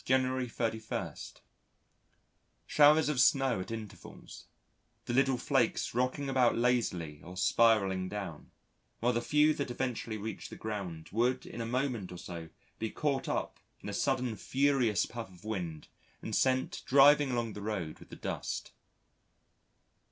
[0.03, 1.13] January 31.
[2.65, 4.47] Showers of snow at intervals,
[5.05, 8.49] the little flakes rocking about lazily or spiralling down,
[8.99, 12.89] while the few that eventually reached the ground would in a moment or so be
[12.89, 15.87] caught up in a sudden furious puff of wind,
[16.23, 18.71] and sent driving along the road with the dust.